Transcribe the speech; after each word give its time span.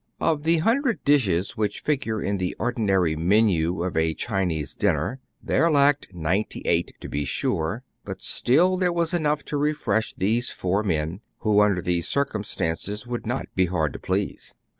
Of 0.19 0.41
the 0.41 0.57
hundred 0.57 1.03
dishes 1.03 1.55
which 1.55 1.81
figure 1.81 2.23
in 2.23 2.39
the 2.39 2.55
ordi 2.59 2.79
nary 2.79 3.15
me7iii 3.15 3.85
of 3.85 3.95
a 3.95 4.15
Chinese 4.15 4.73
dinner, 4.73 5.19
there 5.43 5.69
lacked 5.69 6.07
nine 6.11 6.45
ty 6.49 6.63
eight, 6.65 6.93
to 7.01 7.07
be 7.07 7.23
sure; 7.23 7.83
but 8.03 8.19
still 8.19 8.77
there 8.77 8.91
was 8.91 9.13
enough 9.13 9.43
to 9.45 9.57
refresh 9.57 10.15
these 10.15 10.49
four 10.49 10.81
men, 10.81 11.21
who 11.41 11.59
under 11.61 11.83
these 11.83 12.07
circum 12.07 12.43
stances 12.43 13.05
would 13.05 13.27
not 13.27 13.45
be 13.53 13.67
hard 13.67 13.93
to 13.93 13.99
please. 13.99 14.55